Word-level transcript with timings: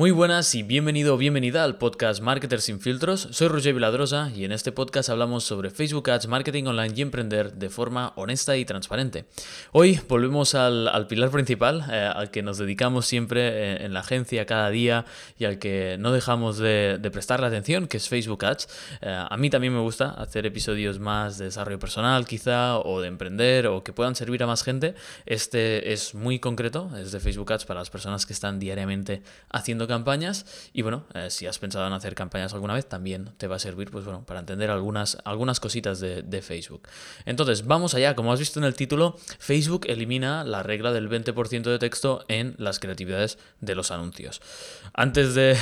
Muy 0.00 0.12
buenas 0.12 0.54
y 0.54 0.62
bienvenido 0.62 1.14
o 1.14 1.18
bienvenida 1.18 1.62
al 1.62 1.76
podcast 1.76 2.22
Marketer 2.22 2.62
sin 2.62 2.80
filtros. 2.80 3.28
Soy 3.32 3.48
Roger 3.48 3.74
Viladrosa 3.74 4.30
y 4.34 4.46
en 4.46 4.52
este 4.52 4.72
podcast 4.72 5.10
hablamos 5.10 5.44
sobre 5.44 5.68
Facebook 5.68 6.08
Ads, 6.08 6.26
marketing 6.26 6.64
online 6.64 6.94
y 6.96 7.02
emprender 7.02 7.52
de 7.52 7.68
forma 7.68 8.14
honesta 8.16 8.56
y 8.56 8.64
transparente. 8.64 9.26
Hoy 9.72 10.00
volvemos 10.08 10.54
al, 10.54 11.06
pilar 11.06 11.28
principal, 11.28 11.84
eh, 11.92 12.10
al 12.16 12.30
que 12.30 12.42
nos 12.42 12.56
dedicamos 12.56 13.04
siempre 13.04 13.42
eh, 13.42 13.84
en 13.84 13.92
la 13.92 14.00
agencia 14.00 14.46
cada 14.46 14.70
día 14.70 15.04
y 15.38 15.44
al 15.44 15.58
que 15.58 15.98
no 15.98 16.12
dejamos 16.12 16.56
de, 16.56 16.98
prestar 17.12 17.40
la 17.40 17.48
atención, 17.48 17.86
que 17.86 17.98
es 17.98 18.08
Facebook 18.08 18.42
Ads. 18.42 18.68
Eh, 19.02 19.26
a 19.28 19.36
mí 19.36 19.50
también 19.50 19.74
me 19.74 19.80
gusta 19.80 20.12
hacer 20.12 20.46
episodios 20.46 20.98
más 20.98 21.36
de 21.36 21.44
desarrollo 21.44 21.78
personal 21.78 22.24
quizá 22.24 22.78
o 22.78 23.02
de 23.02 23.08
emprender 23.08 23.66
o 23.66 23.84
que 23.84 23.92
puedan 23.92 24.14
servir 24.14 24.42
a 24.44 24.46
más 24.46 24.62
gente. 24.62 24.94
Este 25.26 25.92
es 25.92 26.14
muy 26.14 26.38
concreto, 26.38 26.90
es 26.96 27.12
de 27.12 27.20
Facebook 27.20 27.52
Ads 27.52 27.66
para 27.66 27.80
las 27.80 27.90
personas 27.90 28.24
que 28.24 28.32
están 28.32 28.58
diariamente 28.58 29.22
haciendo 29.50 29.89
campañas 29.90 30.46
y 30.72 30.82
bueno, 30.82 31.04
eh, 31.14 31.28
si 31.28 31.46
has 31.46 31.58
pensado 31.58 31.86
en 31.86 31.92
hacer 31.92 32.14
campañas 32.14 32.54
alguna 32.54 32.74
vez, 32.74 32.88
también 32.88 33.32
te 33.36 33.46
va 33.46 33.56
a 33.56 33.58
servir 33.58 33.90
pues 33.90 34.04
bueno, 34.04 34.24
para 34.24 34.40
entender 34.40 34.70
algunas, 34.70 35.18
algunas 35.24 35.60
cositas 35.60 36.00
de, 36.00 36.40
Facebook. 36.40 36.88
Entonces, 37.26 37.66
vamos 37.66 37.92
allá, 37.92 38.14
como 38.14 38.32
has 38.32 38.38
visto 38.38 38.58
en 38.58 38.64
el 38.64 38.74
título, 38.74 39.18
Facebook 39.38 39.84
elimina 39.88 40.42
la 40.42 40.62
regla 40.62 40.90
del 40.90 41.10
20% 41.10 41.64
de 41.64 41.78
texto 41.78 42.24
en 42.28 42.54
las 42.56 42.78
creatividades 42.78 43.38
de 43.60 43.74
los 43.74 43.90
anuncios. 43.90 44.40
Antes 44.94 45.34
de, 45.34 45.52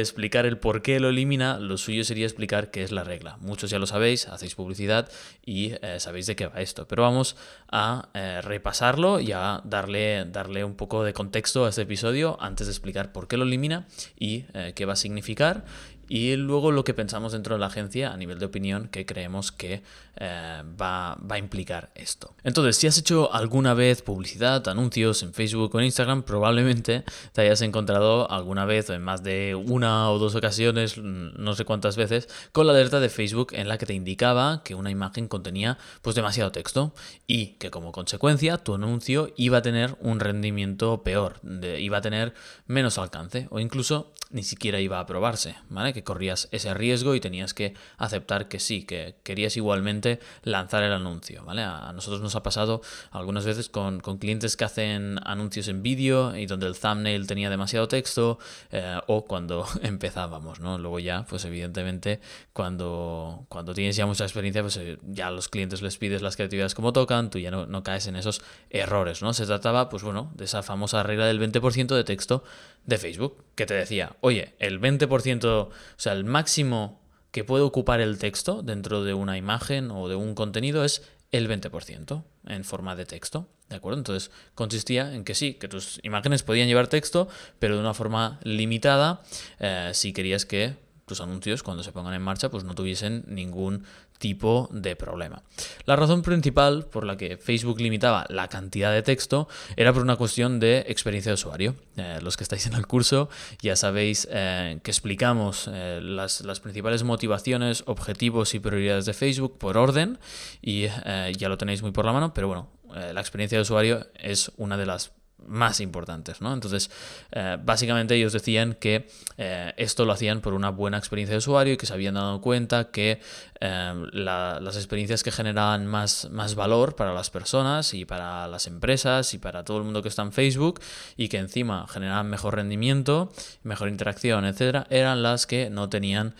explicar 0.00 0.44
el 0.46 0.58
por 0.58 0.82
qué 0.82 0.98
lo 0.98 1.10
elimina, 1.10 1.60
lo 1.60 1.78
suyo 1.78 2.02
sería 2.02 2.26
explicar 2.26 2.72
qué 2.72 2.82
es 2.82 2.90
la 2.90 3.04
regla. 3.04 3.36
Muchos 3.40 3.70
ya 3.70 3.78
lo 3.78 3.86
sabéis, 3.86 4.26
hacéis 4.26 4.56
publicidad 4.56 5.08
y 5.44 5.72
eh, 5.82 6.00
sabéis 6.00 6.26
de 6.26 6.34
qué 6.34 6.46
va 6.46 6.60
esto, 6.60 6.88
pero 6.88 7.02
vamos 7.02 7.36
a 7.70 8.08
eh, 8.14 8.40
repasarlo 8.42 9.20
y 9.20 9.32
a 9.32 9.60
darle, 9.64 10.24
darle 10.24 10.64
un 10.64 10.74
poco 10.74 11.04
de 11.04 11.12
contexto 11.12 11.66
a 11.66 11.68
este 11.68 11.82
episodio 11.82 12.36
antes 12.40 12.66
de 12.66 12.72
explicar 12.72 13.12
por 13.12 13.28
qué 13.28 13.36
lo 13.36 13.44
elimina 13.44 13.73
y 14.18 14.44
eh, 14.54 14.72
qué 14.74 14.84
va 14.84 14.94
a 14.94 14.96
significar 14.96 15.64
y 16.08 16.36
luego 16.36 16.70
lo 16.70 16.84
que 16.84 16.94
pensamos 16.94 17.32
dentro 17.32 17.54
de 17.54 17.60
la 17.60 17.66
agencia 17.66 18.12
a 18.12 18.16
nivel 18.16 18.38
de 18.38 18.46
opinión 18.46 18.88
que 18.88 19.06
creemos 19.06 19.52
que 19.52 19.82
eh, 20.16 20.62
va, 20.80 21.18
a 21.28 21.38
implicar 21.38 21.90
esto. 21.96 22.34
Entonces, 22.44 22.76
si 22.76 22.86
has 22.86 22.96
hecho 22.98 23.32
alguna 23.32 23.74
vez 23.74 24.02
publicidad, 24.02 24.66
anuncios 24.68 25.22
en 25.24 25.34
Facebook 25.34 25.74
o 25.74 25.80
en 25.80 25.86
Instagram, 25.86 26.22
probablemente 26.22 27.04
te 27.32 27.40
hayas 27.40 27.62
encontrado 27.62 28.30
alguna 28.30 28.64
vez 28.64 28.88
o 28.90 28.94
en 28.94 29.02
más 29.02 29.24
de 29.24 29.56
una 29.56 30.10
o 30.10 30.18
dos 30.18 30.36
ocasiones, 30.36 30.98
no 30.98 31.54
sé 31.54 31.64
cuántas 31.64 31.96
veces, 31.96 32.28
con 32.52 32.66
la 32.66 32.72
alerta 32.72 33.00
de 33.00 33.08
Facebook 33.08 33.48
en 33.54 33.66
la 33.66 33.76
que 33.78 33.86
te 33.86 33.94
indicaba 33.94 34.62
que 34.62 34.74
una 34.74 34.90
imagen 34.90 35.26
contenía 35.26 35.78
pues 36.02 36.14
demasiado 36.14 36.52
texto 36.52 36.94
y 37.26 37.54
que 37.58 37.70
como 37.70 37.90
consecuencia 37.90 38.58
tu 38.58 38.74
anuncio 38.74 39.32
iba 39.36 39.58
a 39.58 39.62
tener 39.62 39.96
un 40.00 40.20
rendimiento 40.20 41.02
peor, 41.02 41.40
iba 41.78 41.98
a 41.98 42.02
tener 42.02 42.34
menos 42.66 42.98
alcance 42.98 43.48
o 43.50 43.58
incluso 43.58 44.12
ni 44.30 44.42
siquiera 44.42 44.80
iba 44.80 44.98
a 44.98 45.00
aprobarse, 45.00 45.56
¿vale? 45.68 45.92
Que 45.94 46.04
corrías 46.04 46.48
ese 46.50 46.74
riesgo 46.74 47.14
y 47.14 47.20
tenías 47.20 47.54
que 47.54 47.74
aceptar 47.96 48.48
que 48.48 48.60
sí, 48.60 48.84
que 48.84 49.16
querías 49.22 49.56
igualmente 49.56 50.20
lanzar 50.42 50.82
el 50.82 50.92
anuncio, 50.92 51.44
¿vale? 51.44 51.62
A 51.62 51.92
nosotros 51.94 52.20
nos 52.20 52.34
ha 52.34 52.42
pasado 52.42 52.82
algunas 53.10 53.44
veces 53.44 53.68
con, 53.68 54.00
clientes 54.00 54.56
que 54.56 54.64
hacen 54.64 55.18
anuncios 55.24 55.68
en 55.68 55.82
vídeo 55.82 56.36
y 56.36 56.46
donde 56.46 56.66
el 56.66 56.78
thumbnail 56.78 57.26
tenía 57.26 57.50
demasiado 57.50 57.88
texto 57.88 58.38
eh, 58.70 58.98
o 59.06 59.24
cuando 59.24 59.66
empezábamos, 59.82 60.60
¿no? 60.60 60.78
Luego 60.78 60.98
ya, 60.98 61.24
pues 61.28 61.44
evidentemente, 61.44 62.20
cuando, 62.52 63.46
cuando 63.48 63.74
tienes 63.74 63.96
ya 63.96 64.06
mucha 64.06 64.24
experiencia, 64.24 64.62
pues 64.62 64.76
eh, 64.76 64.98
ya 65.02 65.28
a 65.28 65.30
los 65.30 65.48
clientes 65.48 65.82
les 65.82 65.96
pides 65.96 66.22
las 66.22 66.36
creatividades 66.36 66.74
como 66.74 66.92
tocan, 66.92 67.30
tú 67.30 67.38
ya 67.38 67.50
no, 67.50 67.66
no 67.66 67.82
caes 67.82 68.06
en 68.06 68.16
esos 68.16 68.42
errores, 68.70 69.22
¿no? 69.22 69.32
Se 69.32 69.46
trataba, 69.46 69.88
pues 69.88 70.02
bueno, 70.02 70.32
de 70.34 70.44
esa 70.44 70.62
famosa 70.62 71.02
regla 71.02 71.26
del 71.26 71.40
20% 71.40 71.94
de 71.94 72.04
texto 72.04 72.44
de 72.86 72.98
Facebook, 72.98 73.44
que 73.54 73.66
te 73.66 73.74
decía, 73.74 74.16
oye, 74.20 74.54
el 74.58 74.80
20%, 74.80 75.44
o 75.44 75.70
sea, 75.96 76.12
el 76.12 76.24
máximo 76.24 77.00
que 77.30 77.44
puede 77.44 77.64
ocupar 77.64 78.00
el 78.00 78.18
texto 78.18 78.62
dentro 78.62 79.02
de 79.02 79.14
una 79.14 79.36
imagen 79.36 79.90
o 79.90 80.08
de 80.08 80.14
un 80.14 80.34
contenido 80.34 80.84
es 80.84 81.02
el 81.32 81.48
20% 81.48 82.22
en 82.46 82.64
forma 82.64 82.94
de 82.94 83.06
texto. 83.06 83.48
¿De 83.68 83.76
acuerdo? 83.76 83.98
Entonces 83.98 84.30
consistía 84.54 85.14
en 85.14 85.24
que 85.24 85.34
sí, 85.34 85.54
que 85.54 85.66
tus 85.66 85.98
imágenes 86.04 86.42
podían 86.42 86.68
llevar 86.68 86.86
texto, 86.86 87.28
pero 87.58 87.74
de 87.74 87.80
una 87.80 87.94
forma 87.94 88.38
limitada 88.44 89.22
eh, 89.58 89.90
si 89.94 90.12
querías 90.12 90.44
que 90.44 90.76
tus 91.06 91.20
anuncios 91.20 91.62
cuando 91.62 91.82
se 91.82 91.92
pongan 91.92 92.14
en 92.14 92.22
marcha 92.22 92.50
pues 92.50 92.64
no 92.64 92.74
tuviesen 92.74 93.24
ningún 93.26 93.84
tipo 94.24 94.70
de 94.72 94.96
problema. 94.96 95.42
La 95.84 95.96
razón 95.96 96.22
principal 96.22 96.86
por 96.86 97.04
la 97.04 97.18
que 97.18 97.36
Facebook 97.36 97.78
limitaba 97.78 98.24
la 98.30 98.48
cantidad 98.48 98.90
de 98.90 99.02
texto 99.02 99.48
era 99.76 99.92
por 99.92 100.00
una 100.00 100.16
cuestión 100.16 100.60
de 100.60 100.78
experiencia 100.88 101.28
de 101.28 101.34
usuario. 101.34 101.74
Eh, 101.98 102.20
los 102.22 102.38
que 102.38 102.44
estáis 102.44 102.64
en 102.64 102.72
el 102.72 102.86
curso 102.86 103.28
ya 103.60 103.76
sabéis 103.76 104.26
eh, 104.30 104.78
que 104.82 104.90
explicamos 104.90 105.68
eh, 105.70 106.00
las, 106.02 106.40
las, 106.40 106.60
principales 106.60 107.02
motivaciones, 107.02 107.84
objetivos 107.86 108.54
y 108.54 108.60
prioridades 108.60 109.04
de 109.04 109.12
Facebook 109.12 109.58
por 109.58 109.76
orden 109.76 110.18
y 110.62 110.86
ya 110.86 111.48
lo 111.50 111.58
tenéis 111.58 111.82
muy 111.82 111.90
por 111.90 112.06
la 112.06 112.14
mano, 112.14 112.32
pero 112.32 112.48
bueno, 112.48 112.68
la 112.94 113.20
experiencia 113.20 113.58
de 113.58 113.62
usuario 113.62 114.06
es 114.14 114.50
una 114.56 114.78
de 114.78 114.86
las 114.86 115.12
más 115.46 115.80
importantes, 115.80 116.40
¿no? 116.40 116.52
Entonces, 116.52 116.90
eh, 117.32 117.58
básicamente 117.62 118.14
ellos 118.14 118.32
decían 118.32 118.74
que 118.74 119.08
eh, 119.38 119.72
esto 119.76 120.04
lo 120.04 120.12
hacían 120.12 120.40
por 120.40 120.54
una 120.54 120.70
buena 120.70 120.98
experiencia 120.98 121.34
de 121.34 121.38
usuario 121.38 121.74
y 121.74 121.76
que 121.76 121.86
se 121.86 121.92
habían 121.92 122.14
dado 122.14 122.40
cuenta 122.40 122.90
que 122.90 123.20
eh, 123.60 123.94
las 124.12 124.76
experiencias 124.76 125.22
que 125.22 125.30
generaban 125.30 125.86
más, 125.86 126.28
más 126.30 126.54
valor 126.54 126.96
para 126.96 127.12
las 127.12 127.30
personas 127.30 127.94
y 127.94 128.04
para 128.04 128.46
las 128.48 128.66
empresas 128.66 129.34
y 129.34 129.38
para 129.38 129.64
todo 129.64 129.78
el 129.78 129.84
mundo 129.84 130.02
que 130.02 130.08
está 130.08 130.22
en 130.22 130.32
Facebook 130.32 130.80
y 131.16 131.28
que 131.28 131.38
encima 131.38 131.86
generaban 131.88 132.28
mejor 132.28 132.56
rendimiento, 132.56 133.32
mejor 133.62 133.88
interacción, 133.88 134.44
etcétera, 134.44 134.86
eran 134.90 135.22
las 135.22 135.46
que 135.46 135.70
no 135.70 135.88
tenían 135.88 136.34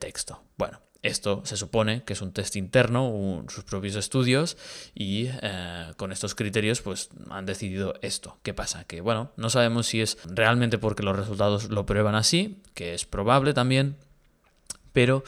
texto. 0.00 0.42
Bueno, 0.56 0.80
esto 1.02 1.42
se 1.44 1.56
supone 1.56 2.02
que 2.04 2.12
es 2.12 2.22
un 2.22 2.32
test 2.32 2.56
interno, 2.56 3.44
sus 3.48 3.64
propios 3.64 3.94
estudios, 3.94 4.56
y 4.94 5.28
eh, 5.42 5.92
con 5.96 6.12
estos 6.12 6.34
criterios 6.34 6.82
pues 6.82 7.10
han 7.30 7.46
decidido 7.46 7.94
esto. 8.02 8.38
¿Qué 8.42 8.54
pasa? 8.54 8.84
Que 8.84 9.00
bueno, 9.00 9.30
no 9.36 9.50
sabemos 9.50 9.86
si 9.86 10.00
es 10.00 10.18
realmente 10.24 10.78
porque 10.78 11.02
los 11.02 11.16
resultados 11.16 11.70
lo 11.70 11.86
prueban 11.86 12.14
así, 12.14 12.60
que 12.74 12.94
es 12.94 13.04
probable 13.04 13.54
también, 13.54 13.96
pero 14.92 15.22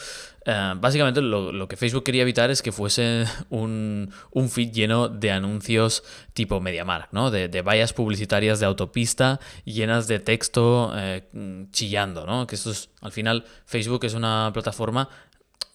eh, 0.46 0.74
básicamente 0.76 1.20
lo, 1.20 1.68
que 1.68 1.76
Facebook 1.76 2.02
quería 2.02 2.22
evitar 2.22 2.50
es 2.50 2.62
que 2.62 2.72
fuese 2.72 3.24
un, 3.50 4.12
feed 4.48 4.72
lleno 4.72 5.08
de 5.08 5.30
anuncios 5.30 6.02
tipo 6.32 6.60
MediaMark, 6.60 7.12
¿no? 7.12 7.30
De, 7.30 7.48
de, 7.48 7.62
vallas 7.62 7.92
publicitarias 7.92 8.58
de 8.58 8.66
autopista 8.66 9.38
llenas 9.64 10.08
de 10.08 10.18
texto 10.18 10.92
eh, 10.96 11.28
chillando, 11.70 12.26
¿no? 12.26 12.48
Que 12.48 12.56
esto 12.56 12.72
es, 12.72 12.90
al 13.00 13.12
final, 13.12 13.44
Facebook 13.64 14.04
es 14.04 14.14
una 14.14 14.50
plataforma 14.52 15.08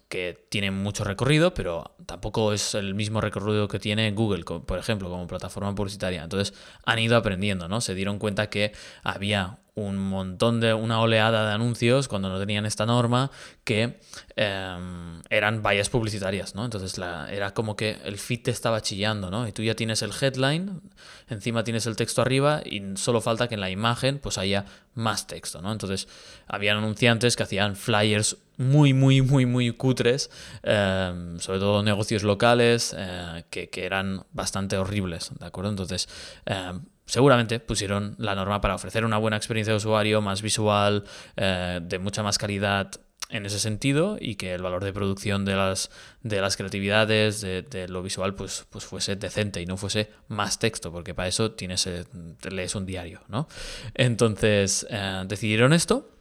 que 0.07 0.45
tiene 0.49 0.71
mucho 0.71 1.03
recorrido, 1.03 1.53
pero 1.53 1.95
tampoco 2.05 2.53
es 2.53 2.75
el 2.75 2.93
mismo 2.95 3.21
recorrido 3.21 3.67
que 3.67 3.79
tiene 3.79 4.11
Google, 4.11 4.43
por 4.43 4.77
ejemplo, 4.79 5.09
como 5.09 5.27
plataforma 5.27 5.73
publicitaria. 5.73 6.23
Entonces 6.23 6.57
han 6.85 6.99
ido 6.99 7.17
aprendiendo, 7.17 7.67
¿no? 7.67 7.81
Se 7.81 7.95
dieron 7.95 8.19
cuenta 8.19 8.49
que 8.49 8.71
había 9.03 9.59
un 9.75 9.97
montón 9.97 10.61
de, 10.61 10.73
una 10.73 11.01
oleada 11.01 11.47
de 11.47 11.53
anuncios 11.53 12.07
cuando 12.07 12.29
no 12.29 12.39
tenían 12.39 12.65
esta 12.65 12.85
norma 12.85 13.29
que 13.65 13.99
em, 14.37 15.21
eran 15.29 15.61
vallas 15.61 15.89
publicitarias, 15.89 16.55
¿no? 16.55 16.63
Entonces 16.63 16.97
era 17.29 17.53
como 17.53 17.75
que 17.75 17.97
el 18.05 18.17
feed 18.17 18.43
te 18.43 18.51
estaba 18.51 18.81
chillando, 18.81 19.29
¿no? 19.29 19.45
Y 19.47 19.51
tú 19.51 19.63
ya 19.63 19.75
tienes 19.75 20.01
el 20.01 20.11
headline, 20.19 20.81
encima 21.27 21.65
tienes 21.65 21.87
el 21.87 21.97
texto 21.97 22.21
arriba 22.21 22.61
y 22.63 22.81
solo 22.95 23.19
falta 23.19 23.49
que 23.49 23.55
en 23.55 23.61
la 23.61 23.69
imagen 23.69 24.19
pues 24.19 24.37
haya 24.37 24.63
más 24.93 25.27
texto, 25.27 25.61
¿no? 25.61 25.73
Entonces 25.73 26.07
habían 26.47 26.77
anunciantes 26.77 27.35
que 27.35 27.43
hacían 27.43 27.75
flyers 27.75 28.37
muy, 28.57 28.93
muy, 28.93 29.21
muy, 29.21 29.45
muy 29.45 29.71
cutres, 29.71 30.29
em, 30.63 31.37
sobre 31.39 31.59
todo 31.59 31.83
negocios 31.83 32.23
locales 32.23 32.95
eh, 32.97 33.43
que, 33.49 33.69
que, 33.69 33.85
eran 33.85 34.23
bastante 34.31 34.77
horribles, 34.77 35.31
¿de 35.37 35.45
acuerdo? 35.45 35.71
Entonces 35.71 36.07
em, 36.45 36.81
seguramente 37.05 37.59
pusieron 37.59 38.15
la 38.17 38.35
norma 38.35 38.61
para 38.61 38.75
ofrecer 38.75 39.05
una 39.05 39.17
buena 39.17 39.37
experiencia 39.37 39.73
de 39.73 39.77
usuario, 39.77 40.21
más 40.21 40.41
visual, 40.41 41.03
eh, 41.35 41.79
de 41.81 41.99
mucha 41.99 42.23
más 42.23 42.37
calidad 42.37 42.91
en 43.29 43.45
ese 43.45 43.59
sentido 43.59 44.17
y 44.19 44.35
que 44.35 44.53
el 44.53 44.61
valor 44.61 44.83
de 44.83 44.93
producción 44.93 45.45
de 45.45 45.55
las, 45.55 45.89
de 46.21 46.41
las 46.41 46.57
creatividades, 46.57 47.41
de, 47.41 47.87
lo 47.87 48.03
visual, 48.03 48.35
pues, 48.35 48.65
pues 48.69 48.85
fuese 48.85 49.15
decente 49.15 49.61
y 49.61 49.65
no 49.65 49.77
fuese 49.77 50.11
más 50.27 50.59
texto, 50.59 50.91
porque 50.91 51.13
para 51.13 51.27
eso 51.27 51.51
tienes, 51.51 51.87
eh, 51.87 52.05
lees 52.49 52.75
un 52.75 52.85
diario, 52.85 53.21
¿no? 53.27 53.47
Entonces 53.95 54.85
eh, 54.89 55.23
decidieron 55.27 55.73
esto 55.73 56.14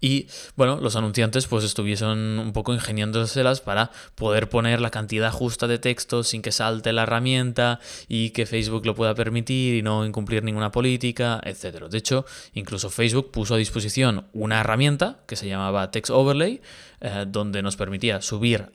y 0.00 0.28
bueno, 0.56 0.80
los 0.80 0.96
anunciantes 0.96 1.46
pues 1.46 1.64
estuviesen 1.64 2.08
un 2.08 2.52
poco 2.52 2.74
ingeniándoselas 2.74 3.60
para 3.60 3.90
poder 4.14 4.48
poner 4.48 4.80
la 4.80 4.90
cantidad 4.90 5.30
justa 5.30 5.66
de 5.66 5.78
texto 5.78 6.22
sin 6.22 6.42
que 6.42 6.52
salte 6.52 6.92
la 6.92 7.02
herramienta 7.02 7.80
y 8.08 8.30
que 8.30 8.46
Facebook 8.46 8.86
lo 8.86 8.94
pueda 8.94 9.14
permitir 9.14 9.74
y 9.74 9.82
no 9.82 10.04
incumplir 10.04 10.42
ninguna 10.42 10.70
política, 10.70 11.40
etc. 11.44 11.84
De 11.88 11.98
hecho, 11.98 12.24
incluso 12.54 12.90
Facebook 12.90 13.30
puso 13.30 13.54
a 13.54 13.58
disposición 13.58 14.26
una 14.32 14.60
herramienta 14.60 15.20
que 15.26 15.36
se 15.36 15.48
llamaba 15.48 15.90
Text 15.90 16.10
Overlay, 16.10 16.60
eh, 17.00 17.24
donde 17.26 17.62
nos 17.62 17.76
permitía 17.76 18.22
subir 18.22 18.70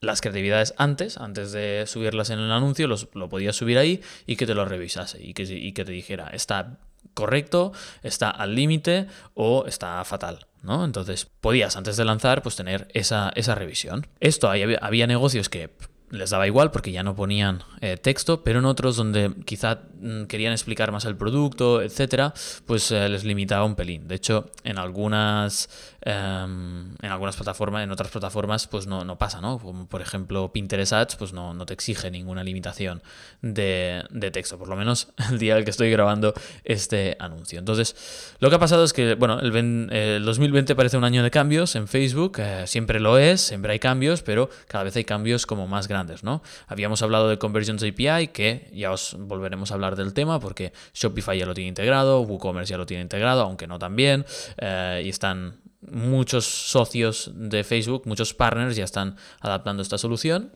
las 0.00 0.20
creatividades 0.20 0.74
antes, 0.78 1.16
antes 1.16 1.52
de 1.52 1.84
subirlas 1.86 2.30
en 2.30 2.40
el 2.40 2.50
anuncio, 2.50 2.88
los, 2.88 3.08
lo 3.14 3.28
podías 3.28 3.54
subir 3.54 3.78
ahí 3.78 4.00
y 4.26 4.34
que 4.34 4.46
te 4.46 4.54
lo 4.54 4.64
revisase 4.64 5.22
y 5.22 5.32
que, 5.32 5.44
y 5.44 5.72
que 5.72 5.84
te 5.84 5.92
dijera, 5.92 6.28
está 6.28 6.78
correcto, 7.14 7.72
está 8.02 8.30
al 8.30 8.54
límite 8.54 9.06
o 9.34 9.66
está 9.66 10.04
fatal. 10.04 10.46
¿no? 10.62 10.84
Entonces 10.84 11.26
podías 11.40 11.76
antes 11.76 11.96
de 11.96 12.04
lanzar 12.04 12.42
pues 12.42 12.56
tener 12.56 12.88
esa, 12.94 13.32
esa 13.34 13.54
revisión. 13.54 14.06
Esto 14.20 14.48
había 14.50 15.06
negocios 15.06 15.48
que 15.48 15.70
les 16.10 16.30
daba 16.30 16.46
igual 16.46 16.70
porque 16.70 16.92
ya 16.92 17.02
no 17.02 17.16
ponían 17.16 17.62
eh, 17.80 17.96
texto, 17.96 18.44
pero 18.44 18.58
en 18.60 18.66
otros 18.66 18.96
donde 18.96 19.32
quizá 19.44 19.80
querían 20.28 20.52
explicar 20.52 20.92
más 20.92 21.04
el 21.04 21.16
producto, 21.16 21.82
etcétera, 21.82 22.34
pues 22.66 22.90
eh, 22.90 23.08
les 23.08 23.24
limitaba 23.24 23.64
un 23.64 23.74
pelín. 23.74 24.08
De 24.08 24.14
hecho, 24.14 24.50
en 24.64 24.78
algunas, 24.78 25.68
em, 26.00 26.94
en 27.00 27.10
algunas 27.10 27.36
plataformas, 27.36 27.84
en 27.84 27.90
otras 27.90 28.10
plataformas, 28.10 28.66
pues 28.66 28.86
no, 28.86 29.04
no, 29.04 29.18
pasa, 29.18 29.40
¿no? 29.40 29.58
Como 29.58 29.86
por 29.86 30.02
ejemplo 30.02 30.52
Pinterest 30.52 30.92
Ads, 30.92 31.16
pues 31.16 31.32
no, 31.32 31.54
no 31.54 31.66
te 31.66 31.74
exige 31.74 32.10
ninguna 32.10 32.42
limitación 32.44 33.02
de, 33.42 34.04
de, 34.10 34.30
texto, 34.30 34.58
por 34.58 34.68
lo 34.68 34.76
menos 34.76 35.08
el 35.30 35.38
día 35.38 35.58
en 35.58 35.64
que 35.64 35.70
estoy 35.70 35.90
grabando 35.90 36.34
este 36.64 37.16
anuncio. 37.18 37.58
Entonces, 37.58 38.36
lo 38.40 38.50
que 38.50 38.56
ha 38.56 38.60
pasado 38.60 38.84
es 38.84 38.92
que, 38.92 39.14
bueno, 39.14 39.40
el, 39.40 39.54
el 39.92 40.24
2020 40.24 40.74
parece 40.74 40.96
un 40.96 41.04
año 41.04 41.22
de 41.22 41.30
cambios 41.30 41.76
en 41.76 41.88
Facebook, 41.88 42.38
eh, 42.38 42.64
siempre 42.66 43.00
lo 43.00 43.18
es, 43.18 43.40
siempre 43.40 43.72
hay 43.72 43.78
cambios, 43.78 44.22
pero 44.22 44.48
cada 44.68 44.84
vez 44.84 44.96
hay 44.96 45.04
cambios 45.04 45.46
como 45.46 45.66
más 45.66 45.88
grandes. 45.88 46.24
¿no? 46.24 46.42
Habíamos 46.66 47.02
hablado 47.02 47.28
de 47.28 47.38
Conversions 47.38 47.82
API, 47.82 48.28
que 48.28 48.70
ya 48.72 48.90
os 48.90 49.16
volveremos 49.18 49.70
a 49.70 49.74
hablar 49.74 49.91
del 49.96 50.14
tema 50.14 50.40
porque 50.40 50.72
Shopify 50.94 51.38
ya 51.38 51.46
lo 51.46 51.54
tiene 51.54 51.68
integrado, 51.68 52.20
WooCommerce 52.22 52.70
ya 52.70 52.78
lo 52.78 52.86
tiene 52.86 53.02
integrado, 53.02 53.42
aunque 53.42 53.66
no 53.66 53.78
tan 53.78 53.96
bien, 53.96 54.24
eh, 54.58 55.02
y 55.04 55.08
están 55.08 55.60
muchos 55.80 56.44
socios 56.44 57.30
de 57.34 57.64
Facebook, 57.64 58.02
muchos 58.06 58.34
partners 58.34 58.76
ya 58.76 58.84
están 58.84 59.16
adaptando 59.40 59.82
esta 59.82 59.98
solución. 59.98 60.52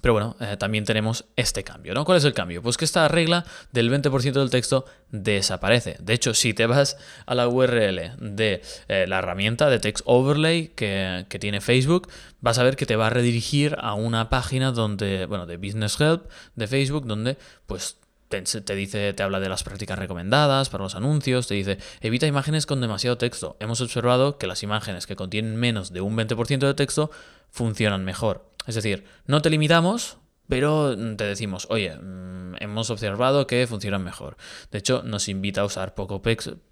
Pero 0.00 0.14
bueno, 0.14 0.36
eh, 0.40 0.56
también 0.56 0.84
tenemos 0.84 1.24
este 1.34 1.64
cambio, 1.64 1.94
¿no? 1.94 2.04
¿Cuál 2.04 2.18
es 2.18 2.24
el 2.24 2.34
cambio? 2.34 2.62
Pues 2.62 2.76
que 2.76 2.84
esta 2.84 3.08
regla 3.08 3.44
del 3.72 3.90
20% 3.90 4.32
del 4.32 4.50
texto 4.50 4.84
desaparece. 5.10 5.96
De 5.98 6.12
hecho, 6.12 6.34
si 6.34 6.54
te 6.54 6.66
vas 6.66 6.96
a 7.26 7.34
la 7.34 7.48
URL 7.48 8.12
de 8.18 8.62
eh, 8.88 9.06
la 9.08 9.18
herramienta 9.18 9.68
de 9.68 9.80
Text 9.80 10.02
Overlay 10.04 10.68
que, 10.68 11.26
tiene 11.40 11.60
Facebook, 11.60 12.08
vas 12.40 12.58
a 12.58 12.62
ver 12.62 12.76
que 12.76 12.86
te 12.86 12.96
va 12.96 13.08
a 13.08 13.10
redirigir 13.10 13.76
a 13.80 13.94
una 13.94 14.28
página 14.28 14.72
donde, 14.72 15.26
bueno, 15.26 15.46
de 15.46 15.56
Business 15.56 16.00
Help 16.00 16.30
de 16.54 16.66
Facebook, 16.68 17.06
donde 17.06 17.36
pues 17.66 17.96
te, 18.28 18.74
dice, 18.74 19.12
te 19.12 19.22
habla 19.22 19.40
de 19.40 19.48
las 19.48 19.64
prácticas 19.64 19.98
recomendadas 19.98 20.68
para 20.68 20.84
los 20.84 20.94
anuncios, 20.94 21.46
te 21.46 21.54
dice, 21.54 21.78
evita 22.00 22.26
imágenes 22.26 22.66
con 22.66 22.80
demasiado 22.80 23.18
texto. 23.18 23.56
Hemos 23.60 23.80
observado 23.80 24.38
que 24.38 24.46
las 24.46 24.62
imágenes 24.62 25.06
que 25.06 25.16
contienen 25.16 25.56
menos 25.56 25.92
de 25.92 26.00
un 26.00 26.16
20% 26.16 26.58
de 26.58 26.74
texto 26.74 27.10
funcionan 27.50 28.04
mejor. 28.04 28.50
Es 28.66 28.74
decir, 28.74 29.04
no 29.26 29.40
te 29.40 29.50
limitamos, 29.50 30.18
pero 30.48 30.96
te 31.16 31.24
decimos, 31.24 31.66
oye, 31.70 31.96
mm, 31.96 32.56
hemos 32.60 32.90
observado 32.90 33.46
que 33.46 33.66
funcionan 33.66 34.02
mejor. 34.02 34.36
De 34.70 34.78
hecho, 34.78 35.02
nos 35.04 35.28
invita 35.28 35.62
a 35.62 35.64
usar 35.64 35.94
poco, 35.94 36.22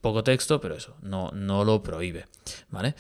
poco 0.01 0.25
texto, 0.25 0.61
pero 0.61 0.75
eso, 0.75 0.97
no, 1.03 1.31
no 1.33 1.65
lo 1.65 1.83
prohíbe. 1.83 2.27
¿Vale? 2.69 2.95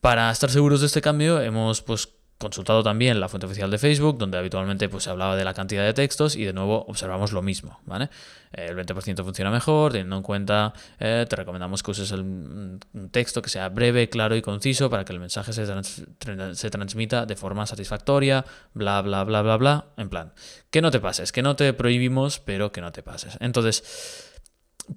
Para 0.00 0.30
estar 0.30 0.50
seguros 0.50 0.80
de 0.80 0.86
este 0.86 1.00
cambio, 1.00 1.40
hemos 1.40 1.82
pues 1.82 2.08
consultado 2.42 2.82
también 2.82 3.20
la 3.20 3.28
fuente 3.28 3.46
oficial 3.46 3.70
de 3.70 3.78
Facebook, 3.78 4.18
donde 4.18 4.36
habitualmente 4.36 4.88
pues, 4.88 5.04
se 5.04 5.10
hablaba 5.10 5.36
de 5.36 5.44
la 5.44 5.54
cantidad 5.54 5.84
de 5.84 5.94
textos 5.94 6.36
y 6.36 6.44
de 6.44 6.52
nuevo 6.52 6.84
observamos 6.88 7.32
lo 7.32 7.40
mismo. 7.40 7.80
¿vale? 7.86 8.10
El 8.52 8.76
20% 8.76 9.24
funciona 9.24 9.50
mejor, 9.50 9.92
teniendo 9.92 10.16
en 10.16 10.22
cuenta, 10.22 10.74
eh, 10.98 11.24
te 11.28 11.36
recomendamos 11.36 11.82
que 11.82 11.90
uses 11.92 12.10
el, 12.10 12.20
un 12.20 13.08
texto 13.10 13.40
que 13.40 13.48
sea 13.48 13.68
breve, 13.70 14.08
claro 14.08 14.36
y 14.36 14.42
conciso 14.42 14.90
para 14.90 15.04
que 15.04 15.12
el 15.12 15.20
mensaje 15.20 15.52
se, 15.52 15.64
se 15.64 16.70
transmita 16.70 17.24
de 17.24 17.36
forma 17.36 17.64
satisfactoria, 17.66 18.44
bla, 18.74 19.00
bla, 19.00 19.24
bla, 19.24 19.42
bla, 19.42 19.56
bla. 19.56 19.86
En 19.96 20.08
plan, 20.08 20.32
que 20.70 20.82
no 20.82 20.90
te 20.90 21.00
pases, 21.00 21.32
que 21.32 21.42
no 21.42 21.56
te 21.56 21.72
prohibimos, 21.72 22.40
pero 22.40 22.72
que 22.72 22.80
no 22.80 22.92
te 22.92 23.02
pases. 23.02 23.38
Entonces, 23.40 24.31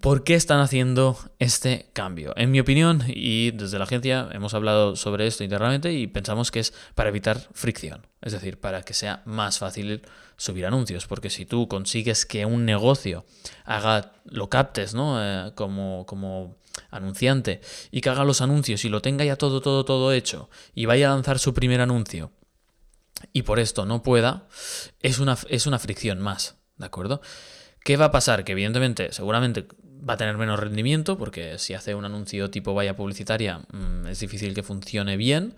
¿Por 0.01 0.23
qué 0.23 0.33
están 0.33 0.59
haciendo 0.59 1.17
este 1.37 1.89
cambio? 1.93 2.33
En 2.35 2.49
mi 2.49 2.59
opinión, 2.59 3.03
y 3.07 3.51
desde 3.51 3.77
la 3.77 3.83
agencia 3.83 4.27
hemos 4.31 4.55
hablado 4.55 4.95
sobre 4.95 5.27
esto 5.27 5.43
internamente 5.43 5.93
y 5.93 6.07
pensamos 6.07 6.49
que 6.49 6.59
es 6.59 6.73
para 6.95 7.09
evitar 7.09 7.39
fricción, 7.53 8.07
es 8.21 8.33
decir, 8.33 8.59
para 8.59 8.81
que 8.81 8.95
sea 8.95 9.21
más 9.25 9.59
fácil 9.59 10.01
subir 10.37 10.65
anuncios, 10.65 11.05
porque 11.05 11.29
si 11.29 11.45
tú 11.45 11.67
consigues 11.67 12.25
que 12.25 12.45
un 12.47 12.65
negocio 12.65 13.25
haga, 13.63 14.13
lo 14.25 14.49
captes, 14.49 14.95
¿no? 14.95 15.23
Eh, 15.23 15.51
como, 15.53 16.05
como 16.07 16.57
anunciante 16.89 17.61
y 17.91 18.01
que 18.01 18.09
haga 18.09 18.23
los 18.23 18.41
anuncios 18.41 18.83
y 18.85 18.89
lo 18.89 19.01
tenga 19.01 19.23
ya 19.23 19.35
todo, 19.35 19.61
todo, 19.61 19.85
todo 19.85 20.11
hecho 20.11 20.49
y 20.73 20.87
vaya 20.87 21.11
a 21.11 21.13
lanzar 21.13 21.39
su 21.39 21.53
primer 21.53 21.79
anuncio 21.79 22.31
y 23.33 23.43
por 23.43 23.59
esto 23.59 23.85
no 23.85 24.03
pueda, 24.03 24.47
es 25.01 25.19
una, 25.19 25.37
es 25.47 25.67
una 25.67 25.79
fricción 25.79 26.19
más, 26.19 26.57
¿de 26.77 26.85
acuerdo? 26.85 27.21
¿Qué 27.85 27.97
va 27.97 28.05
a 28.05 28.11
pasar? 28.11 28.43
Que 28.43 28.53
evidentemente, 28.53 29.11
seguramente 29.11 29.67
va 30.09 30.15
a 30.15 30.17
tener 30.17 30.35
menos 30.37 30.59
rendimiento, 30.59 31.19
porque 31.19 31.59
si 31.59 31.75
hace 31.75 31.93
un 31.93 32.03
anuncio 32.03 32.49
tipo 32.49 32.73
valla 32.73 32.95
publicitaria, 32.95 33.59
mm, 33.59 34.07
es 34.07 34.19
difícil 34.19 34.55
que 34.55 34.63
funcione 34.63 35.17
bien. 35.17 35.53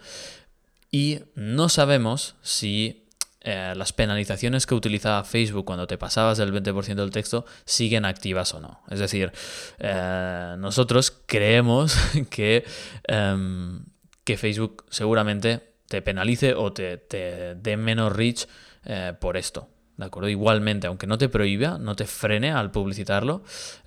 Y 0.91 1.19
no 1.35 1.69
sabemos 1.69 2.35
si 2.41 3.05
eh, 3.39 3.73
las 3.77 3.93
penalizaciones 3.93 4.65
que 4.65 4.75
utilizaba 4.75 5.23
Facebook 5.23 5.63
cuando 5.63 5.87
te 5.87 5.97
pasabas 5.97 6.37
del 6.37 6.51
20% 6.51 6.95
del 6.95 7.11
texto 7.11 7.45
siguen 7.63 8.03
activas 8.03 8.53
o 8.53 8.59
no. 8.59 8.81
Es 8.89 8.99
decir, 8.99 9.31
eh, 9.79 10.55
nosotros 10.59 11.13
creemos 11.27 11.95
que, 12.29 12.65
em, 13.07 13.85
que 14.25 14.35
Facebook 14.35 14.83
seguramente 14.89 15.75
te 15.87 16.01
penalice 16.01 16.55
o 16.55 16.73
te, 16.73 16.97
te 16.97 17.55
dé 17.55 17.77
menos 17.77 18.13
reach 18.13 18.47
eh, 18.83 19.13
por 19.17 19.37
esto. 19.37 19.69
¿De 19.97 20.05
acuerdo? 20.05 20.29
Igualmente, 20.29 20.87
aunque 20.87 21.07
no 21.07 21.17
te 21.17 21.29
prohíba, 21.29 21.77
no 21.77 21.95
te 21.95 22.05
frene 22.05 22.51
al 22.51 22.71
publicitarlo, 22.71 23.43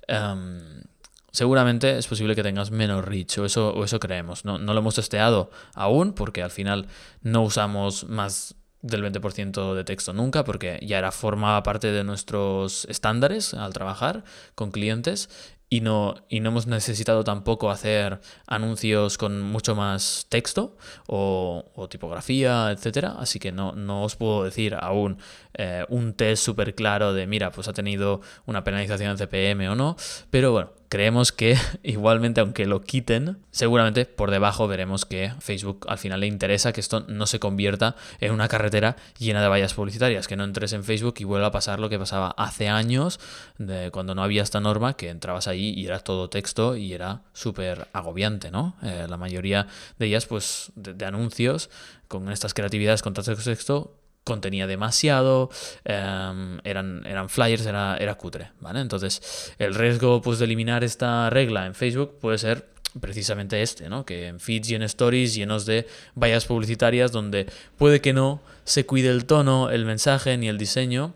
em, 0.07 0.83
seguramente 1.31 1.97
es 1.97 2.07
posible 2.07 2.35
que 2.35 2.43
tengas 2.43 2.71
menos 2.71 3.03
reach, 3.03 3.37
o 3.39 3.45
eso, 3.45 3.73
o 3.73 3.83
eso 3.83 3.99
creemos. 3.99 4.45
No, 4.45 4.57
no 4.57 4.73
lo 4.73 4.79
hemos 4.79 4.95
testeado 4.95 5.49
aún, 5.73 6.13
porque 6.13 6.43
al 6.43 6.51
final 6.51 6.87
no 7.21 7.41
usamos 7.43 8.03
más 8.05 8.55
del 8.81 9.03
20% 9.03 9.75
de 9.75 9.83
texto 9.83 10.13
nunca, 10.13 10.43
porque 10.43 10.79
ya 10.81 10.97
era 10.97 11.11
formaba 11.11 11.63
parte 11.63 11.91
de 11.91 12.03
nuestros 12.03 12.85
estándares 12.85 13.53
al 13.53 13.73
trabajar 13.73 14.23
con 14.55 14.71
clientes 14.71 15.29
y 15.73 15.79
no, 15.79 16.15
y 16.27 16.41
no 16.41 16.49
hemos 16.49 16.67
necesitado 16.67 17.23
tampoco 17.23 17.71
hacer 17.71 18.19
anuncios 18.45 19.17
con 19.17 19.41
mucho 19.41 19.73
más 19.73 20.25
texto 20.27 20.75
o, 21.07 21.87
tipografía, 21.89 22.71
etcétera. 22.71 23.15
Así 23.17 23.39
que 23.39 23.53
no, 23.53 23.71
no 23.71 24.03
os 24.03 24.17
puedo 24.17 24.43
decir 24.43 24.75
aún 24.77 25.17
eh, 25.53 25.85
un 25.87 26.13
test 26.13 26.43
súper 26.43 26.75
claro 26.75 27.13
de, 27.13 27.25
mira, 27.25 27.51
pues 27.51 27.69
ha 27.69 27.73
tenido 27.73 28.19
una 28.45 28.65
penalización 28.65 29.11
en 29.11 29.17
CPM 29.17 29.69
o 29.69 29.75
no. 29.75 29.95
Pero 30.29 30.51
bueno, 30.51 30.73
creemos 30.91 31.31
que 31.31 31.55
igualmente, 31.83 32.41
aunque 32.41 32.65
lo 32.65 32.81
quiten, 32.81 33.37
seguramente 33.49 34.05
por 34.05 34.29
debajo 34.29 34.67
veremos 34.67 35.05
que 35.05 35.31
Facebook 35.39 35.85
al 35.87 35.97
final 35.97 36.19
le 36.19 36.27
interesa 36.27 36.73
que 36.73 36.81
esto 36.81 37.05
no 37.07 37.25
se 37.27 37.39
convierta 37.39 37.95
en 38.19 38.33
una 38.33 38.49
carretera 38.49 38.97
llena 39.17 39.41
de 39.41 39.47
vallas 39.47 39.73
publicitarias, 39.73 40.27
que 40.27 40.35
no 40.35 40.43
entres 40.43 40.73
en 40.73 40.83
Facebook 40.83 41.15
y 41.19 41.23
vuelva 41.23 41.47
a 41.47 41.51
pasar 41.51 41.79
lo 41.79 41.87
que 41.87 41.97
pasaba 41.97 42.35
hace 42.37 42.67
años, 42.67 43.21
de 43.57 43.89
cuando 43.89 44.15
no 44.15 44.21
había 44.21 44.43
esta 44.43 44.59
norma, 44.59 44.97
que 44.97 45.09
entrabas 45.09 45.47
ahí 45.47 45.69
y 45.69 45.85
era 45.85 45.99
todo 45.99 46.29
texto 46.29 46.75
y 46.75 46.91
era 46.91 47.21
súper 47.31 47.87
agobiante, 47.93 48.51
¿no? 48.51 48.75
Eh, 48.83 49.05
la 49.09 49.15
mayoría 49.15 49.67
de 49.97 50.07
ellas, 50.07 50.25
pues, 50.25 50.73
de, 50.75 51.05
anuncios 51.05 51.69
con 52.09 52.29
estas 52.29 52.53
creatividades 52.53 53.01
con 53.01 53.13
texto 53.13 54.00
contenía 54.23 54.67
demasiado, 54.67 55.49
em, 55.83 56.59
eran, 56.63 57.05
eran 57.05 57.29
flyers, 57.29 57.65
era, 57.65 57.97
era 57.97 58.15
cutre, 58.15 58.51
¿vale? 58.59 58.81
Entonces, 58.81 59.53
el 59.57 59.75
riesgo 59.75 60.21
pues, 60.21 60.39
de 60.39 60.45
eliminar 60.45 60.83
esta 60.83 61.29
regla 61.29 61.65
en 61.65 61.75
Facebook 61.75 62.19
puede 62.19 62.37
ser 62.37 62.69
precisamente 62.99 63.61
este, 63.61 63.89
¿no? 63.89 64.05
Que 64.05 64.27
en 64.27 64.39
feeds 64.39 64.69
y 64.69 64.75
en 64.75 64.83
stories 64.83 65.33
llenos 65.33 65.65
de 65.65 65.87
vallas 66.15 66.45
publicitarias 66.45 67.11
donde 67.11 67.47
puede 67.77 68.01
que 68.01 68.13
no 68.13 68.41
se 68.63 68.85
cuide 68.85 69.09
el 69.09 69.25
tono, 69.25 69.69
el 69.69 69.85
mensaje 69.85 70.37
ni 70.37 70.49
el 70.49 70.57
diseño 70.57 71.13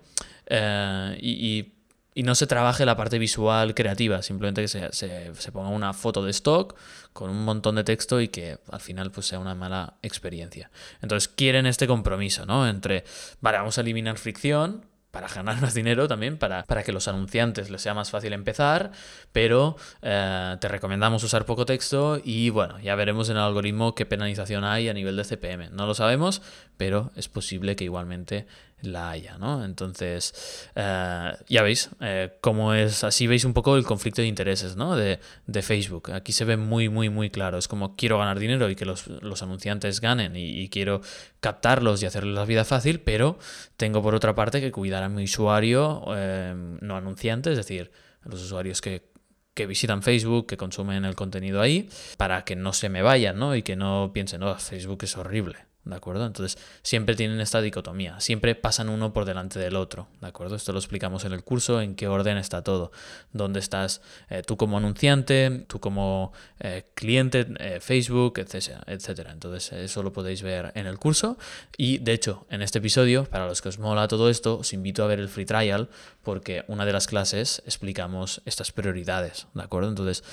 eh, 0.48 1.18
y 1.22 1.36
y 1.50 1.75
no 2.24 2.34
se 2.34 2.48
trabaje 2.48 2.86
la 2.86 2.96
parte 2.96 3.20
visual 3.20 3.76
creativa, 3.76 4.22
simplemente 4.22 4.62
que 4.62 4.68
se, 4.68 4.92
se, 4.94 5.52
ponga 5.52 5.70
una 5.70 5.94
foto 5.94 6.24
de 6.24 6.32
stock 6.32 6.76
con 7.12 7.30
un 7.30 7.44
montón 7.44 7.76
de 7.76 7.84
texto 7.84 8.22
y 8.22 8.30
que 8.30 8.58
al 8.72 8.80
final 8.80 9.12
pues 9.12 9.28
sea 9.28 9.40
una 9.40 9.54
mala 9.54 9.96
experiencia. 10.02 10.72
Entonces 11.02 11.28
quieren 11.28 11.66
este 11.66 11.88
compromiso, 11.88 12.46
¿no? 12.46 12.68
Entre, 12.68 13.04
vale, 13.42 13.58
vamos 13.58 13.78
a 13.78 13.82
eliminar 13.82 14.18
fricción, 14.18 14.86
para 15.16 15.30
ganar 15.30 15.62
más 15.62 15.74
dinero 15.74 16.10
también, 16.10 16.38
para, 16.38 16.64
para, 16.64 16.84
que 16.84 16.92
los 16.92 17.08
anunciantes 17.08 17.70
les 17.70 17.82
sea 17.82 17.94
más 17.94 18.12
fácil 18.12 18.34
empezar, 18.34 18.92
pero 19.32 19.78
eh, 20.02 20.58
te 20.60 20.68
recomendamos 20.68 21.24
usar 21.24 21.46
poco 21.46 21.66
texto 21.66 22.20
y 22.22 22.50
bueno, 22.50 22.78
ya 22.82 22.96
veremos 22.96 23.30
en 23.30 23.38
el 23.38 23.44
algoritmo 23.44 23.96
qué 23.96 24.06
penalización 24.06 24.66
hay 24.66 24.90
a 24.90 24.94
nivel 24.94 25.16
de 25.16 25.24
CPM. 25.24 25.70
No 25.72 25.88
lo 25.88 25.96
sabemos, 25.96 26.42
pero 26.76 27.12
es 27.16 27.30
posible 27.30 27.78
que 27.78 27.86
igualmente 27.86 28.46
la 28.82 29.10
haya, 29.10 29.38
¿no? 29.38 29.64
Entonces, 29.64 30.70
eh, 30.76 31.34
ya 31.48 31.62
veis 31.64 31.90
eh, 32.02 32.38
cómo 32.42 32.74
es, 32.74 33.04
así 33.04 33.28
veis 33.28 33.46
un 33.46 33.54
poco 33.54 33.76
el 33.78 33.84
conflicto 33.84 34.22
de 34.22 34.28
intereses, 34.28 34.76
¿no? 34.76 34.96
De, 34.96 35.20
Facebook. 35.62 36.12
Aquí 36.12 36.32
se 36.32 36.46
ve 36.46 36.58
muy, 36.58 36.90
muy, 36.90 37.10
muy 37.10 37.30
claro. 37.30 37.58
Es 37.58 37.68
como 37.68 37.96
quiero 37.96 38.20
ganar 38.20 38.38
dinero 38.38 38.70
y 38.70 38.76
que 38.76 38.86
los, 38.86 39.08
anunciantes 39.42 40.02
ganen 40.02 40.36
y, 40.36 40.70
quiero 40.70 41.02
captarlos 41.40 42.04
y 42.04 42.06
hacerles 42.06 42.36
la 42.36 42.46
vida 42.46 42.66
fácil, 42.66 43.00
pero 43.00 43.40
tengo 43.78 44.04
por 44.04 44.14
otra 44.14 44.36
parte 44.36 44.62
que 44.62 44.72
cuidar 44.72 45.04
a 45.06 45.10
mi 45.10 45.24
usuario 45.24 46.04
eh, 46.16 46.54
no 46.82 46.98
anunciante, 46.98 47.52
es 47.52 47.58
decir, 47.58 47.92
a 48.24 48.30
los 48.30 48.44
usuarios 48.44 48.82
que 48.82 49.16
que 49.56 49.66
visitan 49.66 50.04
Facebook, 50.04 50.48
que 50.48 50.58
consumen 50.58 51.06
el 51.06 51.16
contenido 51.16 51.62
ahí, 51.62 51.90
para 52.18 52.44
que 52.44 52.56
no 52.58 52.74
se 52.74 52.90
me 52.90 53.02
vayan, 53.02 53.40
¿no? 53.40 53.56
Y 53.56 53.64
que 53.64 53.78
no 53.78 54.12
piensen, 54.14 54.42
no, 54.42 54.54
Facebook 54.56 55.00
es 55.04 55.18
horrible. 55.18 55.56
¿De 55.86 55.96
acuerdo? 55.96 56.26
Entonces, 56.26 56.58
siempre 56.82 57.16
tienen 57.16 57.40
esta 57.40 57.62
dicotomía, 57.62 58.20
siempre 58.20 58.56
pasan 58.56 58.90
uno 58.90 59.14
por 59.14 59.24
delante 59.24 59.60
del 59.60 59.76
otro, 59.76 60.08
¿de 60.20 60.28
acuerdo? 60.28 60.56
Esto 60.56 60.72
lo 60.72 60.80
explicamos 60.80 61.26
en 61.26 61.32
el 61.32 61.44
curso, 61.44 61.80
en 61.80 61.94
qué 61.94 62.08
orden 62.08 62.38
está 62.38 62.64
todo, 62.64 62.92
dónde 63.34 63.60
estás 63.60 64.02
eh, 64.32 64.42
tú 64.44 64.58
como 64.58 64.78
anunciante, 64.78 65.66
tú 65.68 65.80
como 65.80 66.34
eh, 66.60 66.86
cliente, 66.96 67.46
eh, 67.60 67.80
Facebook, 67.82 68.40
etcétera, 68.40 68.82
etcétera. 68.88 69.32
Entonces, 69.32 69.74
eso 69.74 70.02
lo 70.02 70.12
podéis 70.12 70.42
ver 70.42 70.72
en 70.74 70.88
el 70.88 70.98
curso. 70.98 71.38
Y, 71.78 72.00
de 72.00 72.14
hecho, 72.14 72.48
en 72.50 72.64
este 72.64 72.80
episodio, 72.80 73.26
para 73.26 73.46
los 73.46 73.62
que 73.62 73.70
os 73.70 73.78
mola 73.78 74.08
todo 74.08 74.32
esto, 74.32 74.58
os 74.58 74.74
invito 74.74 75.04
a 75.04 75.08
ver 75.08 75.20
el 75.20 75.30
free 75.30 75.46
trial, 75.46 75.90
porque 76.24 76.66
una 76.68 76.88
de 76.88 76.94
las 76.94 77.06
clases 77.06 77.62
explicamos 77.68 78.42
estas 78.46 78.72
prioridades, 78.72 79.46
¿de 79.54 79.62
acuerdo? 79.62 79.90
Entonces, 79.90 80.24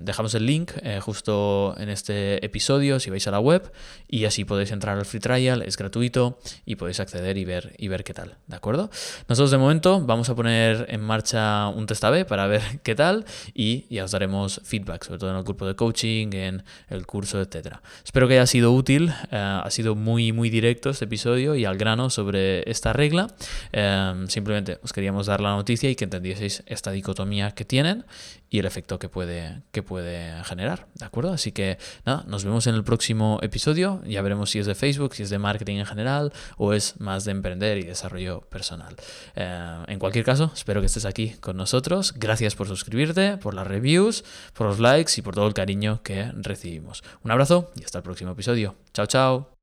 dejamos 0.00 0.34
el 0.34 0.46
link 0.46 0.72
justo 1.00 1.74
en 1.76 1.90
este 1.90 2.42
episodio, 2.42 2.98
si 2.98 3.10
vais 3.10 3.26
a 3.26 3.30
la 3.30 3.38
web, 3.38 3.70
y 4.08 4.24
así 4.24 4.46
podéis 4.46 4.70
entrar 4.78 4.96
al 4.96 5.04
free 5.04 5.20
trial, 5.20 5.62
es 5.62 5.76
gratuito 5.76 6.38
y 6.64 6.76
podéis 6.76 7.00
acceder 7.00 7.36
y 7.36 7.44
ver, 7.44 7.74
y 7.78 7.88
ver 7.88 8.04
qué 8.04 8.14
tal, 8.14 8.36
¿de 8.46 8.56
acuerdo? 8.56 8.90
Nosotros 9.28 9.50
de 9.50 9.58
momento 9.58 10.00
vamos 10.00 10.28
a 10.30 10.34
poner 10.34 10.86
en 10.88 11.00
marcha 11.00 11.68
un 11.68 11.86
test 11.86 12.02
A-B 12.04 12.24
para 12.24 12.46
ver 12.46 12.62
qué 12.82 12.94
tal 12.94 13.24
y 13.54 13.86
ya 13.94 14.04
os 14.04 14.12
daremos 14.12 14.60
feedback, 14.64 15.04
sobre 15.04 15.18
todo 15.18 15.30
en 15.30 15.36
el 15.36 15.42
grupo 15.42 15.66
de 15.66 15.74
coaching, 15.74 16.28
en 16.32 16.62
el 16.88 17.06
curso, 17.06 17.40
etcétera. 17.40 17.82
Espero 18.04 18.28
que 18.28 18.34
haya 18.34 18.46
sido 18.46 18.72
útil, 18.72 19.12
eh, 19.30 19.36
ha 19.36 19.70
sido 19.70 19.94
muy, 19.94 20.32
muy 20.32 20.50
directo 20.50 20.90
este 20.90 21.04
episodio 21.04 21.54
y 21.54 21.64
al 21.64 21.76
grano 21.76 22.10
sobre 22.10 22.68
esta 22.70 22.92
regla. 22.92 23.28
Eh, 23.72 24.24
simplemente 24.28 24.78
os 24.82 24.92
queríamos 24.92 25.26
dar 25.26 25.40
la 25.40 25.56
noticia 25.56 25.90
y 25.90 25.96
que 25.96 26.04
entendieseis 26.04 26.62
esta 26.66 26.90
dicotomía 26.90 27.50
que 27.52 27.64
tienen 27.64 28.04
y 28.50 28.58
el 28.58 28.66
efecto 28.66 28.98
que 28.98 29.08
puede, 29.08 29.62
que 29.72 29.82
puede 29.82 30.42
generar, 30.44 30.86
¿de 30.94 31.04
acuerdo? 31.04 31.32
Así 31.32 31.52
que 31.52 31.78
nada, 32.06 32.24
nos 32.26 32.44
vemos 32.44 32.66
en 32.66 32.74
el 32.74 32.84
próximo 32.84 33.38
episodio, 33.42 34.02
ya 34.06 34.22
veremos 34.22 34.50
si 34.50 34.58
es 34.58 34.66
de 34.68 34.76
Facebook, 34.76 35.14
si 35.14 35.24
es 35.24 35.30
de 35.30 35.38
marketing 35.38 35.78
en 35.78 35.86
general 35.86 36.32
o 36.56 36.72
es 36.72 37.00
más 37.00 37.24
de 37.24 37.32
emprender 37.32 37.78
y 37.78 37.82
desarrollo 37.82 38.42
personal. 38.42 38.94
Eh, 39.34 39.84
en 39.88 39.98
cualquier 39.98 40.24
caso, 40.24 40.52
espero 40.54 40.80
que 40.80 40.86
estés 40.86 41.04
aquí 41.04 41.30
con 41.40 41.56
nosotros, 41.56 42.14
gracias 42.16 42.54
por 42.54 42.68
suscribirte, 42.68 43.36
por 43.38 43.54
las 43.54 43.66
reviews, 43.66 44.24
por 44.54 44.66
los 44.68 44.78
likes 44.78 45.12
y 45.16 45.22
por 45.22 45.34
todo 45.34 45.48
el 45.48 45.54
cariño 45.54 46.02
que 46.02 46.30
recibimos. 46.36 47.02
Un 47.24 47.30
abrazo 47.30 47.72
y 47.74 47.84
hasta 47.84 47.98
el 47.98 48.04
próximo 48.04 48.32
episodio. 48.32 48.76
Chao, 48.92 49.06
chao. 49.06 49.57